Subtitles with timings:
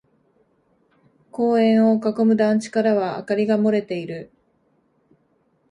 [1.29, 4.31] 公園を囲む団地からは明かりが漏れている。